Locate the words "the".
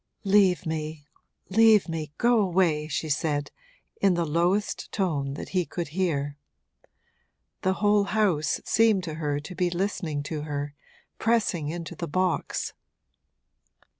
4.15-4.25, 7.61-7.73, 11.95-12.07